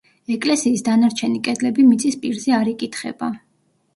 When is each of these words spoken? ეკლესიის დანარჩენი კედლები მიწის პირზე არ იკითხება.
ეკლესიის 0.35 0.79
დანარჩენი 0.87 1.41
კედლები 1.47 1.85
მიწის 1.91 2.17
პირზე 2.23 2.57
არ 2.61 2.71
იკითხება. 2.73 3.29